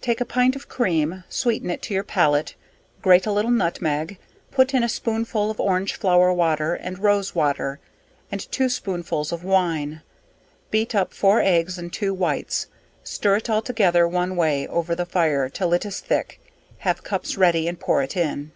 Take 0.00 0.20
a 0.20 0.24
pint 0.24 0.54
of 0.54 0.68
cream, 0.68 1.24
sweeten 1.28 1.70
it 1.70 1.82
to 1.82 1.94
your 1.94 2.04
pallate, 2.04 2.54
grate 3.02 3.26
a 3.26 3.32
little 3.32 3.50
nutmeg, 3.50 4.16
put 4.52 4.72
in 4.72 4.84
a 4.84 4.88
spoonful 4.88 5.50
of 5.50 5.58
orange 5.58 5.94
flower 5.96 6.32
water 6.32 6.74
and 6.74 7.00
rose 7.00 7.34
water, 7.34 7.80
and 8.30 8.40
two 8.52 8.68
sponfuls 8.68 9.32
of 9.32 9.42
wine; 9.42 10.02
beat 10.70 10.94
up 10.94 11.12
four 11.12 11.40
eggs 11.40 11.78
and 11.78 11.92
two 11.92 12.14
whites, 12.14 12.68
stir 13.02 13.38
it 13.38 13.50
all 13.50 13.60
together 13.60 14.06
one 14.06 14.36
way 14.36 14.68
over 14.68 14.94
the 14.94 15.04
fire 15.04 15.48
till 15.48 15.72
it 15.72 15.84
is 15.84 15.98
thick, 15.98 16.40
have 16.86 17.02
cups 17.02 17.36
ready 17.36 17.66
and 17.66 17.80
pour 17.80 18.04
it 18.04 18.16
in. 18.16 18.52